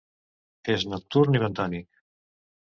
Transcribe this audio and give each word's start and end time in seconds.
És 0.75 0.85
nocturn 0.93 1.37
i 1.41 1.43
bentònic. 1.45 1.87